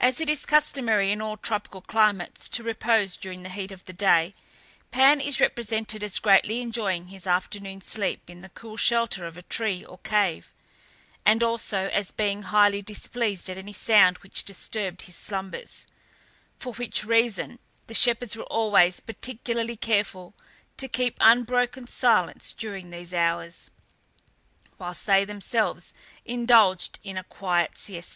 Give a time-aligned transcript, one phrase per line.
[0.00, 3.92] As it is customary in all tropical climates to repose during the heat of the
[3.92, 4.34] day,
[4.90, 9.42] Pan is represented as greatly enjoying his afternoon sleep in the cool shelter of a
[9.42, 10.54] tree or cave,
[11.26, 15.86] and also as being highly displeased at any sound which disturbed his slumbers,
[16.58, 17.58] for which reason
[17.88, 20.32] the shepherds were always particularly careful
[20.78, 23.68] to keep unbroken silence during these hours,
[24.78, 25.92] whilst they themselves
[26.24, 28.14] indulged in a quiet siesta.